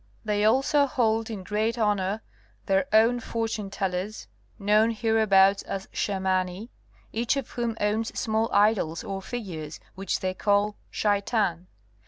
[0.25, 2.23] They also hold in great honor
[2.65, 4.25] their own fortunetellers,
[4.57, 6.69] known hereabouts as shamani,
[7.13, 11.67] each of whom owns small idols or figures which they call shaitan.